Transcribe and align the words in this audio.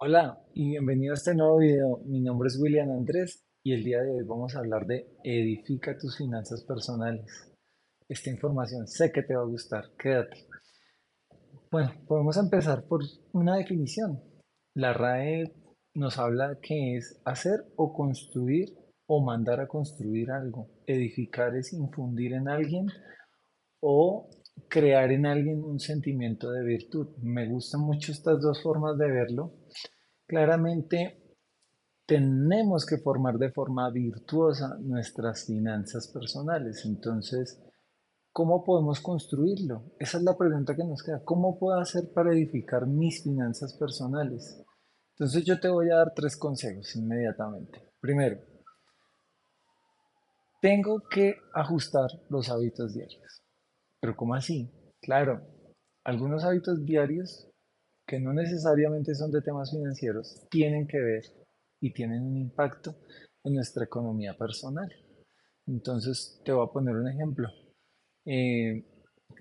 Hola 0.00 0.38
y 0.54 0.68
bienvenido 0.68 1.12
a 1.12 1.14
este 1.14 1.34
nuevo 1.34 1.58
video. 1.58 1.98
Mi 2.04 2.20
nombre 2.20 2.46
es 2.46 2.56
William 2.56 2.88
Andrés 2.88 3.44
y 3.64 3.72
el 3.72 3.82
día 3.82 4.00
de 4.00 4.12
hoy 4.12 4.22
vamos 4.22 4.54
a 4.54 4.60
hablar 4.60 4.86
de 4.86 5.08
edifica 5.24 5.98
tus 5.98 6.16
finanzas 6.16 6.62
personales. 6.62 7.26
Esta 8.08 8.30
información 8.30 8.86
sé 8.86 9.10
que 9.10 9.24
te 9.24 9.34
va 9.34 9.42
a 9.42 9.46
gustar, 9.46 9.86
quédate. 9.98 10.46
Bueno, 11.72 11.90
podemos 12.06 12.36
empezar 12.36 12.84
por 12.86 13.00
una 13.32 13.56
definición. 13.56 14.22
La 14.72 14.92
RAE 14.92 15.52
nos 15.94 16.16
habla 16.16 16.60
que 16.62 16.94
es 16.94 17.20
hacer 17.24 17.64
o 17.74 17.92
construir 17.92 18.68
o 19.08 19.20
mandar 19.20 19.58
a 19.58 19.66
construir 19.66 20.30
algo. 20.30 20.70
Edificar 20.86 21.56
es 21.56 21.72
infundir 21.72 22.34
en 22.34 22.48
alguien 22.48 22.86
o 23.80 24.30
crear 24.68 25.10
en 25.12 25.26
alguien 25.26 25.62
un 25.62 25.78
sentimiento 25.78 26.50
de 26.50 26.64
virtud. 26.64 27.08
Me 27.22 27.48
gustan 27.48 27.82
mucho 27.82 28.12
estas 28.12 28.40
dos 28.40 28.62
formas 28.62 28.96
de 28.98 29.10
verlo. 29.10 29.54
Claramente 30.26 31.36
tenemos 32.06 32.86
que 32.86 32.98
formar 32.98 33.38
de 33.38 33.52
forma 33.52 33.90
virtuosa 33.90 34.76
nuestras 34.80 35.44
finanzas 35.46 36.08
personales. 36.08 36.84
Entonces, 36.86 37.62
¿cómo 38.32 38.64
podemos 38.64 39.00
construirlo? 39.00 39.92
Esa 39.98 40.18
es 40.18 40.24
la 40.24 40.36
pregunta 40.36 40.74
que 40.74 40.84
nos 40.84 41.02
queda. 41.02 41.22
¿Cómo 41.24 41.58
puedo 41.58 41.78
hacer 41.78 42.12
para 42.14 42.32
edificar 42.32 42.86
mis 42.86 43.22
finanzas 43.22 43.76
personales? 43.78 44.64
Entonces 45.12 45.44
yo 45.44 45.58
te 45.60 45.68
voy 45.68 45.90
a 45.90 45.96
dar 45.96 46.12
tres 46.14 46.36
consejos 46.36 46.94
inmediatamente. 46.96 47.92
Primero, 48.00 48.38
tengo 50.60 51.02
que 51.10 51.36
ajustar 51.54 52.08
los 52.30 52.48
hábitos 52.48 52.94
diarios. 52.94 53.42
Pero 54.00 54.16
¿cómo 54.16 54.34
así? 54.34 54.70
Claro, 55.00 55.42
algunos 56.04 56.44
hábitos 56.44 56.84
diarios 56.84 57.48
que 58.06 58.18
no 58.18 58.32
necesariamente 58.32 59.14
son 59.14 59.30
de 59.30 59.42
temas 59.42 59.70
financieros 59.70 60.46
tienen 60.50 60.86
que 60.86 60.98
ver 60.98 61.24
y 61.80 61.92
tienen 61.92 62.22
un 62.22 62.36
impacto 62.36 62.96
en 63.44 63.54
nuestra 63.54 63.84
economía 63.84 64.34
personal. 64.36 64.90
Entonces, 65.66 66.40
te 66.44 66.52
voy 66.52 66.66
a 66.66 66.72
poner 66.72 66.96
un 66.96 67.08
ejemplo. 67.08 67.48
Eh, 68.24 68.84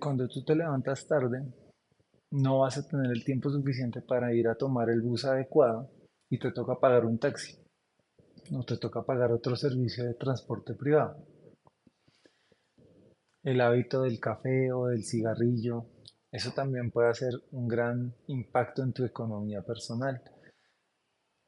cuando 0.00 0.28
tú 0.28 0.44
te 0.44 0.56
levantas 0.56 1.06
tarde, 1.06 1.44
no 2.32 2.60
vas 2.60 2.76
a 2.78 2.86
tener 2.86 3.10
el 3.12 3.24
tiempo 3.24 3.50
suficiente 3.50 4.02
para 4.02 4.34
ir 4.34 4.48
a 4.48 4.56
tomar 4.56 4.90
el 4.90 5.00
bus 5.00 5.24
adecuado 5.24 5.90
y 6.28 6.38
te 6.38 6.50
toca 6.50 6.80
pagar 6.80 7.04
un 7.04 7.18
taxi 7.18 7.56
o 8.52 8.64
te 8.64 8.76
toca 8.76 9.02
pagar 9.02 9.32
otro 9.32 9.56
servicio 9.56 10.04
de 10.04 10.14
transporte 10.14 10.74
privado. 10.74 11.16
El 13.46 13.60
hábito 13.60 14.02
del 14.02 14.18
café 14.18 14.72
o 14.72 14.86
del 14.86 15.04
cigarrillo, 15.04 15.86
eso 16.32 16.50
también 16.50 16.90
puede 16.90 17.10
hacer 17.10 17.30
un 17.52 17.68
gran 17.68 18.12
impacto 18.26 18.82
en 18.82 18.92
tu 18.92 19.04
economía 19.04 19.62
personal. 19.62 20.20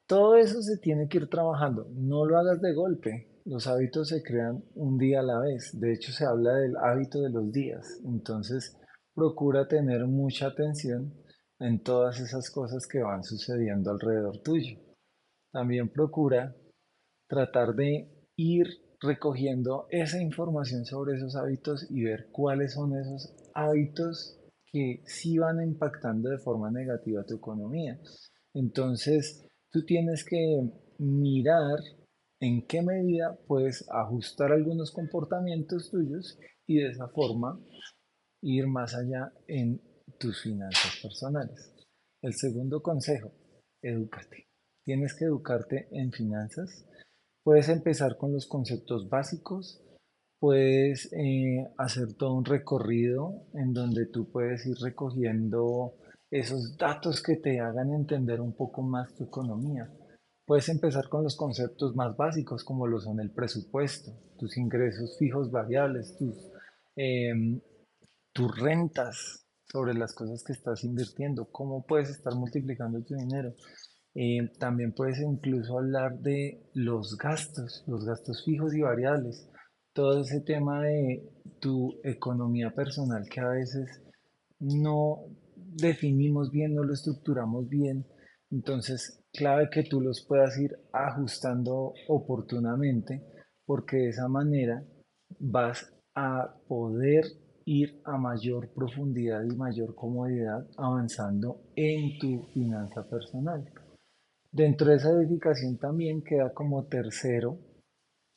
Todo 0.07 0.37
eso 0.37 0.63
se 0.63 0.79
tiene 0.79 1.09
que 1.09 1.19
ir 1.19 1.29
trabajando, 1.29 1.89
no 1.97 2.25
lo 2.25 2.39
hagas 2.39 2.61
de 2.61 2.73
golpe. 2.73 3.43
Los 3.47 3.67
hábitos 3.67 4.11
se 4.11 4.23
crean 4.23 4.63
un 4.77 4.97
día 4.97 5.19
a 5.19 5.25
la 5.25 5.41
vez. 5.41 5.73
De 5.81 5.93
hecho, 5.93 6.13
se 6.13 6.25
habla 6.25 6.55
del 6.55 6.77
hábito 6.77 7.21
de 7.21 7.31
los 7.31 7.51
días. 7.51 8.01
Entonces, 8.05 8.79
procura 9.13 9.67
tener 9.67 10.07
mucha 10.07 10.47
atención 10.47 11.13
en 11.59 11.83
todas 11.83 12.21
esas 12.21 12.49
cosas 12.53 12.87
que 12.87 13.03
van 13.03 13.25
sucediendo 13.25 13.91
alrededor 13.91 14.39
tuyo. 14.45 14.79
También 15.51 15.89
procura 15.89 16.55
tratar 17.27 17.75
de 17.75 18.09
ir 18.37 18.88
recogiendo 19.01 19.87
esa 19.91 20.21
información 20.21 20.85
sobre 20.85 21.17
esos 21.17 21.37
hábitos 21.37 21.87
y 21.91 22.05
ver 22.05 22.29
cuáles 22.33 22.75
son 22.75 22.97
esos 22.97 23.35
hábitos 23.55 24.39
que 24.71 25.03
sí 25.07 25.39
van 25.39 25.63
impactando 25.63 26.31
de 26.31 26.39
forma 26.39 26.71
negativa 26.71 27.25
tu 27.25 27.37
economía. 27.37 27.99
Entonces, 28.55 29.47
tú 29.71 29.85
tienes 29.85 30.25
que 30.25 30.71
mirar 30.99 31.79
en 32.41 32.67
qué 32.67 32.83
medida 32.83 33.39
puedes 33.47 33.89
ajustar 33.91 34.53
algunos 34.53 34.93
comportamientos 34.93 35.91
tuyos 35.91 36.39
y 36.67 36.79
de 36.79 36.91
esa 36.91 37.09
forma 37.09 37.61
ir 38.43 38.67
más 38.67 38.95
allá 38.95 39.33
en 39.47 39.81
tus 40.19 40.43
finanzas 40.43 40.99
personales. 41.03 41.75
El 42.23 42.35
segundo 42.35 42.83
consejo, 42.83 43.33
edúcate. 43.83 44.49
Tienes 44.85 45.15
que 45.15 45.25
educarte 45.25 45.89
en 45.93 46.13
finanzas. 46.13 46.85
Puedes 47.43 47.69
empezar 47.69 48.17
con 48.17 48.33
los 48.33 48.47
conceptos 48.47 49.09
básicos, 49.09 49.83
puedes 50.39 51.13
eh, 51.13 51.67
hacer 51.79 52.15
todo 52.15 52.35
un 52.35 52.45
recorrido 52.45 53.47
en 53.55 53.73
donde 53.73 54.07
tú 54.07 54.31
puedes 54.31 54.67
ir 54.67 54.77
recogiendo 54.81 55.95
esos 56.31 56.77
datos 56.77 57.23
que 57.23 57.37
te 57.37 57.61
hagan 57.61 57.93
entender 57.93 58.41
un 58.41 58.55
poco 58.55 58.83
más 58.83 59.15
tu 59.15 59.25
economía. 59.25 59.91
Puedes 60.47 60.69
empezar 60.69 61.09
con 61.09 61.25
los 61.25 61.37
conceptos 61.37 61.95
más 61.95 62.17
básicos 62.17 62.65
como 62.65 62.87
lo 62.87 63.01
son 63.01 63.21
el 63.21 63.31
presupuesto, 63.31 64.13
tus 64.39 64.57
ingresos 64.57 65.17
fijos 65.19 65.51
variables, 65.51 66.17
tus, 66.17 66.37
em, 66.97 67.61
tus 68.33 68.59
rentas 68.59 69.47
sobre 69.71 69.95
las 69.95 70.15
cosas 70.15 70.43
que 70.43 70.53
estás 70.53 70.85
invirtiendo, 70.85 71.47
cómo 71.51 71.85
puedes 71.87 72.09
estar 72.11 72.35
multiplicando 72.35 73.03
tu 73.03 73.15
dinero. 73.15 73.55
Eh, 74.15 74.51
también 74.59 74.93
puedes 74.93 75.21
incluso 75.21 75.79
hablar 75.79 76.19
de 76.21 76.63
los 76.75 77.17
gastos, 77.17 77.85
los 77.87 78.05
gastos 78.05 78.45
fijos 78.45 78.75
y 78.75 78.81
variables, 78.81 79.49
todo 79.93 80.21
ese 80.21 80.41
tema 80.41 80.83
de 80.83 81.29
tu 81.61 82.01
economía 82.05 82.71
personal 82.71 83.25
que 83.29 83.41
a 83.41 83.49
veces 83.49 84.03
no 84.61 85.25
definimos 85.57 86.51
bien, 86.51 86.75
no 86.75 86.85
lo 86.85 86.95
estructuramos 86.95 87.69
bien. 87.69 88.07
Entonces, 88.51 89.25
clave 89.33 89.69
que 89.71 89.85
tú 89.85 90.01
los 90.01 90.25
puedas 90.27 90.59
ir 90.59 90.71
ajustando 90.93 91.93
oportunamente, 92.09 93.23
porque 93.67 93.99
de 93.99 94.09
esa 94.09 94.29
manera 94.29 94.83
vas 95.39 95.93
a 96.15 96.55
poder 96.67 97.25
ir 97.65 98.01
a 98.05 98.17
mayor 98.17 98.73
profundidad 98.73 99.43
y 99.45 99.55
mayor 99.55 99.95
comodidad 99.95 100.67
avanzando 100.79 101.61
en 101.77 102.19
tu 102.19 102.43
finanza 102.55 103.07
personal. 103.09 103.71
Dentro 104.51 104.89
de 104.89 104.97
esa 104.97 105.11
edificación 105.11 105.77
también 105.77 106.23
queda 106.23 106.53
como 106.55 106.87
tercero 106.87 107.59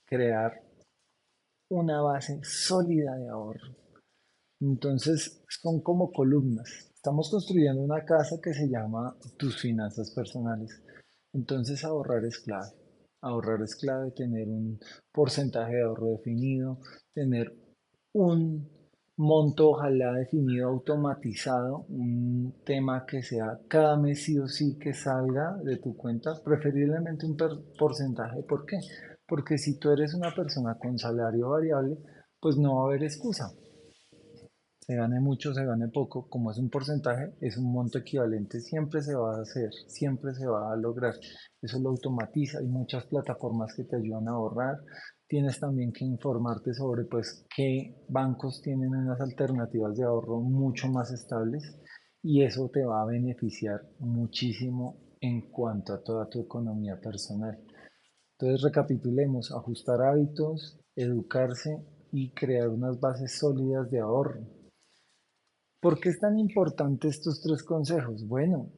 crear 0.06 0.62
una 1.70 2.02
base 2.02 2.42
sólida 2.44 3.16
de 3.16 3.30
ahorro. 3.30 3.76
Entonces 4.60 5.42
son 5.48 5.82
como 5.82 6.12
columnas. 6.12 6.92
Estamos 6.94 7.32
construyendo 7.32 7.82
una 7.82 8.04
casa 8.04 8.36
que 8.44 8.54
se 8.54 8.68
llama 8.68 9.16
tus 9.38 9.60
finanzas 9.62 10.12
personales. 10.12 10.84
Entonces 11.34 11.84
ahorrar 11.86 12.26
es 12.26 12.40
clave. 12.40 12.68
Ahorrar 13.22 13.62
es 13.62 13.76
clave, 13.76 14.12
tener 14.12 14.50
un 14.50 14.80
porcentaje 15.14 15.76
de 15.76 15.84
ahorro 15.84 16.08
definido, 16.08 16.80
tener 17.14 17.56
un 18.14 18.70
monto 19.16 19.70
ojalá 19.70 20.14
definido, 20.14 20.68
automatizado, 20.68 21.86
un 21.88 22.51
tema 22.64 23.06
que 23.06 23.24
sea 23.24 23.60
cada 23.68 23.98
mes 23.98 24.24
sí 24.24 24.38
o 24.40 24.48
sí 24.48 24.78
que 24.78 24.94
salga 24.94 25.58
de 25.64 25.78
tu 25.78 25.96
cuenta, 25.96 26.34
preferiblemente 26.44 27.26
un 27.26 27.38
porcentaje. 27.78 28.44
¿Por 28.44 28.66
qué? 28.66 28.78
Porque 29.28 29.58
si 29.58 29.80
tú 29.80 29.92
eres 29.92 30.14
una 30.14 30.34
persona 30.34 30.78
con 30.78 30.98
salario 30.98 31.50
variable, 31.50 31.98
pues 32.40 32.58
no 32.58 32.76
va 32.76 32.82
a 32.82 32.86
haber 32.88 33.04
excusa. 33.04 33.52
Se 34.80 34.96
gane 34.96 35.20
mucho, 35.20 35.54
se 35.54 35.64
gane 35.64 35.88
poco, 35.90 36.28
como 36.28 36.52
es 36.52 36.58
un 36.58 36.70
porcentaje, 36.70 37.34
es 37.40 37.56
un 37.56 37.72
monto 37.72 38.00
equivalente, 38.00 38.60
siempre 38.60 39.02
se 39.02 39.16
va 39.16 39.38
a 39.38 39.42
hacer, 39.42 39.70
siempre 39.88 40.34
se 40.34 40.48
va 40.48 40.74
a 40.74 40.76
lograr. 40.76 41.14
Eso 41.62 41.80
lo 41.80 41.90
automatiza. 41.90 42.60
Hay 42.60 42.68
muchas 42.68 43.06
plataformas 43.06 43.74
que 43.76 43.84
te 43.84 43.96
ayudan 43.96 44.28
a 44.28 44.32
ahorrar, 44.32 44.80
tienes 45.28 45.60
también 45.60 45.94
que 45.94 46.04
informarte 46.04 46.74
sobre 46.74 47.06
pues 47.06 47.46
qué 47.56 47.96
bancos 48.10 48.62
tienen 48.62 48.90
unas 48.90 49.22
alternativas 49.22 49.96
de 49.96 50.04
ahorro 50.04 50.42
mucho 50.42 50.90
más 50.90 51.12
estables 51.12 51.64
y 52.24 52.44
eso 52.44 52.70
te 52.70 52.84
va 52.84 53.02
a 53.02 53.06
beneficiar 53.06 53.82
muchísimo 54.00 54.98
en 55.20 55.50
cuanto 55.52 55.94
a 55.94 56.04
toda 56.04 56.30
tu 56.30 56.42
economía 56.42 57.00
personal. 57.00 57.60
Entonces 58.34 58.62
recapitulemos, 58.62 59.52
ajustar 59.52 60.02
hábitos, 60.02 60.80
educarse 60.96 61.84
y 62.12 62.32
crear 62.32 62.70
unas 62.70 63.00
bases 63.00 63.38
sólidas 63.38 63.90
de 63.90 64.00
ahorro. 64.00 64.42
¿Por 65.80 66.00
qué 66.00 66.10
es 66.10 66.20
tan 66.20 66.38
importante 66.38 67.08
estos 67.08 67.42
tres 67.42 67.64
consejos? 67.64 68.28
Bueno, 68.28 68.72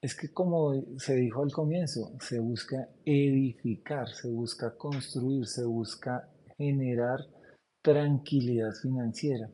es 0.00 0.14
que 0.14 0.32
como 0.32 0.72
se 0.98 1.16
dijo 1.16 1.42
al 1.42 1.52
comienzo, 1.52 2.12
se 2.20 2.38
busca 2.38 2.88
edificar, 3.04 4.08
se 4.08 4.30
busca 4.30 4.76
construir, 4.76 5.46
se 5.46 5.64
busca 5.64 6.30
generar 6.56 7.20
tranquilidad 7.82 8.72
financiera. 8.80 9.50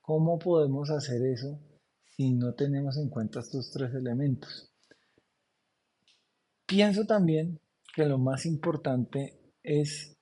¿Cómo 0.00 0.38
podemos 0.38 0.90
hacer 0.90 1.22
eso 1.26 1.58
si 2.16 2.32
no 2.32 2.54
tenemos 2.54 2.96
en 2.96 3.08
cuenta 3.08 3.40
estos 3.40 3.70
tres 3.70 3.94
elementos? 3.94 4.70
Pienso 6.66 7.04
también 7.04 7.60
que 7.94 8.06
lo 8.06 8.18
más 8.18 8.46
importante 8.46 9.54
es 9.62 10.16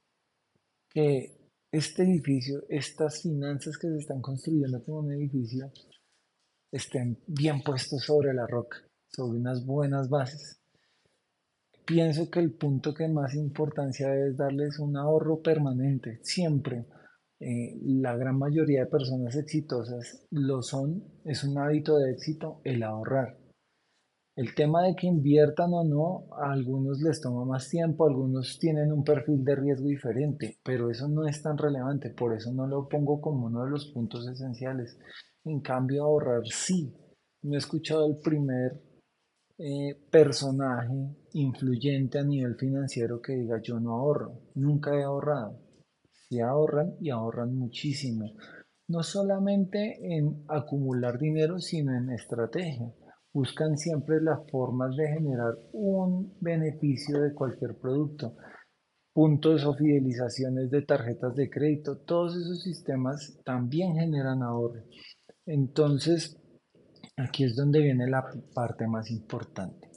que 0.88 1.36
este 1.70 2.02
edificio, 2.02 2.64
estas 2.68 3.22
finanzas 3.22 3.78
que 3.78 3.88
se 3.88 3.98
están 3.98 4.20
construyendo 4.20 4.82
como 4.82 4.98
un 5.00 5.12
edificio, 5.12 5.70
estén 6.72 7.18
bien 7.26 7.62
puestos 7.62 8.02
sobre 8.04 8.34
la 8.34 8.46
roca 8.46 8.78
sobre 9.10 9.38
unas 9.38 9.64
buenas 9.66 10.08
bases. 10.08 10.56
pienso 11.84 12.30
que 12.30 12.38
el 12.38 12.52
punto 12.52 12.94
que 12.94 13.08
más 13.08 13.34
importancia 13.34 14.14
es 14.14 14.36
darles 14.36 14.78
un 14.78 14.96
ahorro 14.96 15.42
permanente, 15.42 16.20
siempre. 16.22 16.86
Eh, 17.40 17.78
la 17.82 18.16
gran 18.16 18.38
mayoría 18.38 18.84
de 18.84 18.90
personas 18.90 19.34
exitosas 19.34 20.26
lo 20.30 20.60
son, 20.62 21.02
es 21.24 21.42
un 21.42 21.56
hábito 21.56 21.96
de 21.96 22.12
éxito 22.12 22.60
el 22.64 22.82
ahorrar. 22.82 23.38
El 24.36 24.54
tema 24.54 24.82
de 24.82 24.94
que 24.94 25.06
inviertan 25.06 25.72
o 25.72 25.82
no, 25.82 26.26
a 26.36 26.52
algunos 26.52 27.00
les 27.00 27.20
toma 27.20 27.44
más 27.44 27.68
tiempo, 27.68 28.06
algunos 28.06 28.58
tienen 28.58 28.92
un 28.92 29.04
perfil 29.04 29.42
de 29.42 29.56
riesgo 29.56 29.88
diferente, 29.88 30.58
pero 30.62 30.90
eso 30.90 31.08
no 31.08 31.26
es 31.26 31.42
tan 31.42 31.58
relevante, 31.58 32.10
por 32.10 32.34
eso 32.34 32.52
no 32.52 32.66
lo 32.66 32.88
pongo 32.88 33.20
como 33.20 33.46
uno 33.46 33.64
de 33.64 33.70
los 33.70 33.86
puntos 33.86 34.28
esenciales. 34.28 34.98
En 35.44 35.60
cambio, 35.60 36.04
ahorrar 36.04 36.46
sí. 36.46 36.94
No 37.42 37.54
he 37.54 37.58
escuchado 37.58 38.06
el 38.06 38.18
primer 38.18 38.80
eh, 39.58 39.94
personaje 40.10 41.16
influyente 41.32 42.18
a 42.18 42.24
nivel 42.24 42.54
financiero 42.56 43.20
que 43.20 43.32
diga 43.34 43.60
yo 43.62 43.80
no 43.80 43.92
ahorro, 43.92 44.40
nunca 44.54 44.94
he 44.94 45.02
ahorrado. 45.02 45.69
Si 46.30 46.40
ahorran 46.40 46.94
y 47.00 47.10
ahorran 47.10 47.54
muchísimo, 47.56 48.32
no 48.88 49.02
solamente 49.02 49.98
en 50.00 50.44
acumular 50.48 51.18
dinero, 51.18 51.58
sino 51.58 51.92
en 51.94 52.10
estrategia. 52.10 52.94
Buscan 53.32 53.76
siempre 53.76 54.20
las 54.22 54.40
formas 54.50 54.96
de 54.96 55.08
generar 55.08 55.54
un 55.72 56.36
beneficio 56.40 57.20
de 57.20 57.34
cualquier 57.34 57.76
producto. 57.76 58.36
Puntos 59.12 59.66
o 59.66 59.74
fidelizaciones 59.74 60.70
de 60.70 60.82
tarjetas 60.82 61.34
de 61.34 61.50
crédito, 61.50 61.98
todos 61.98 62.36
esos 62.36 62.62
sistemas 62.62 63.40
también 63.44 63.96
generan 63.96 64.42
ahorro. 64.42 64.84
Entonces, 65.46 66.40
Aquí 67.22 67.44
es 67.44 67.54
donde 67.54 67.80
viene 67.80 68.08
la 68.08 68.24
parte 68.54 68.86
más 68.86 69.10
importante. 69.10 69.90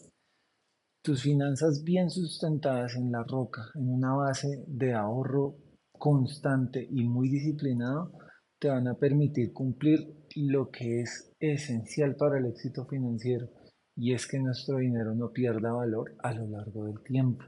Tus 1.02 1.24
finanzas 1.24 1.82
bien 1.84 2.10
sustentadas 2.10 2.96
en 2.96 3.14
la 3.14 3.24
roca, 3.24 3.62
en 3.76 3.88
una 3.90 4.14
base 4.14 4.66
de 4.68 4.94
ahorro 4.94 5.56
constante 6.04 6.86
y 6.92 7.06
muy 7.06 7.30
disciplinado, 7.30 8.12
te 8.60 8.68
van 8.68 8.90
a 8.90 8.96
permitir 8.96 9.54
cumplir 9.54 10.00
lo 10.36 10.70
que 10.70 11.00
es 11.00 11.32
esencial 11.40 12.18
para 12.18 12.40
el 12.40 12.46
éxito 12.48 12.86
financiero 12.86 13.48
y 13.96 14.12
es 14.12 14.28
que 14.28 14.38
nuestro 14.38 14.80
dinero 14.80 15.16
no 15.16 15.32
pierda 15.32 15.72
valor 15.72 16.14
a 16.20 16.34
lo 16.34 16.46
largo 16.46 16.84
del 16.88 17.02
tiempo 17.04 17.46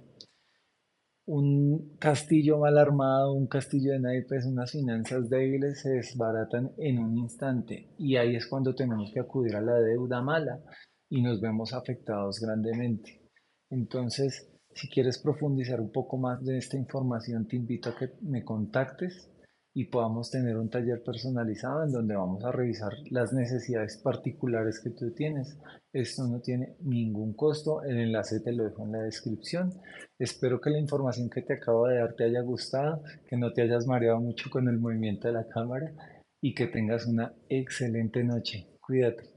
un 1.26 1.98
castillo 2.00 2.58
mal 2.60 2.78
armado, 2.78 3.34
un 3.34 3.48
castillo 3.48 3.92
de 3.92 4.00
naipes, 4.00 4.46
unas 4.46 4.72
finanzas 4.72 5.28
débiles 5.30 5.82
se 5.82 5.90
desbaratan 5.90 6.72
en 6.78 7.00
un 7.00 7.18
instante 7.18 7.90
y 7.98 8.16
ahí 8.16 8.38
es 8.38 8.48
cuando 8.48 8.74
tenemos 8.74 9.12
que 9.14 9.20
acudir 9.20 9.58
a 9.58 9.62
la 9.62 9.74
deuda 9.80 10.22
mala 10.22 10.62
y 11.10 11.22
nos 11.22 11.42
vemos 11.42 11.74
afectados 11.74 12.40
grandemente. 12.40 13.22
Entonces, 13.70 14.55
si 14.76 14.90
quieres 14.90 15.18
profundizar 15.20 15.80
un 15.80 15.92
poco 15.92 16.18
más 16.18 16.44
de 16.44 16.58
esta 16.58 16.78
información, 16.78 17.48
te 17.48 17.56
invito 17.56 17.90
a 17.90 17.96
que 17.96 18.12
me 18.22 18.44
contactes 18.44 19.32
y 19.74 19.86
podamos 19.86 20.30
tener 20.32 20.58
un 20.58 20.70
taller 20.70 21.02
personalizado 21.02 21.84
en 21.84 21.92
donde 21.92 22.16
vamos 22.16 22.44
a 22.44 22.52
revisar 22.52 22.92
las 23.10 23.34
necesidades 23.34 23.98
particulares 23.98 24.82
que 24.82 24.90
tú 24.90 25.12
tienes. 25.12 25.58
Esto 25.94 26.28
no 26.28 26.42
tiene 26.42 26.76
ningún 26.82 27.34
costo, 27.34 27.84
el 27.84 28.00
enlace 28.00 28.42
te 28.42 28.52
lo 28.52 28.66
dejo 28.66 28.86
en 28.86 28.92
la 28.92 29.04
descripción. 29.04 29.74
Espero 30.20 30.60
que 30.60 30.70
la 30.70 30.80
información 30.80 31.30
que 31.30 31.42
te 31.42 31.54
acabo 31.54 31.88
de 31.88 32.00
dar 32.00 32.14
te 32.14 32.26
haya 32.26 32.42
gustado, 32.42 33.02
que 33.28 33.38
no 33.38 33.54
te 33.54 33.62
hayas 33.62 33.88
mareado 33.88 34.20
mucho 34.20 34.50
con 34.50 34.68
el 34.68 34.78
movimiento 34.78 35.30
de 35.30 35.36
la 35.36 35.48
cámara 35.48 35.94
y 36.42 36.54
que 36.54 36.68
tengas 36.68 37.06
una 37.06 37.34
excelente 37.50 38.24
noche. 38.26 38.68
Cuídate. 38.82 39.35